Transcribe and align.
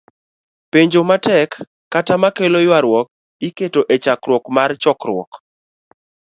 Penjo 0.71 1.01
ma 1.09 1.17
tek, 1.27 1.49
kata 1.93 2.13
ma 2.21 2.29
kelo 2.37 2.59
ywaruok, 2.67 3.07
iketo 3.47 3.81
e 3.93 3.95
chakruok 4.03 4.45
mar 4.55 4.71
chokruok 4.83 5.31